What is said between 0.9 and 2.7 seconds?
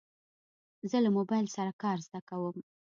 له موبایل سره کار زده کوم.